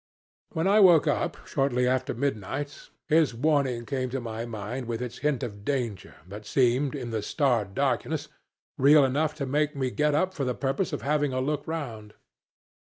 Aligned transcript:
"When 0.53 0.65
I 0.67 0.79
woke 0.79 1.05
up 1.05 1.45
shortly 1.45 1.87
after 1.87 2.15
midnight 2.15 2.89
his 3.07 3.35
warning 3.35 3.85
came 3.85 4.09
to 4.09 4.19
my 4.19 4.45
mind 4.47 4.87
with 4.87 4.99
its 4.99 5.19
hint 5.19 5.43
of 5.43 5.63
danger 5.63 6.15
that 6.27 6.43
seemed, 6.47 6.95
in 6.95 7.11
the 7.11 7.21
starred 7.21 7.75
darkness, 7.75 8.27
real 8.79 9.05
enough 9.05 9.35
to 9.35 9.45
make 9.45 9.75
me 9.75 9.91
get 9.91 10.15
up 10.15 10.33
for 10.33 10.43
the 10.43 10.55
purpose 10.55 10.91
of 10.91 11.03
having 11.03 11.33
a 11.33 11.39
look 11.39 11.67
round. 11.67 12.15